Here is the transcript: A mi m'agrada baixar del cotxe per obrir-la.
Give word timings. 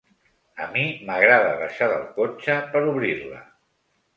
A 0.63 0.69
mi 0.71 0.85
m'agrada 1.09 1.51
baixar 1.59 1.91
del 1.93 2.09
cotxe 2.17 2.57
per 2.73 2.83
obrir-la. 2.95 3.47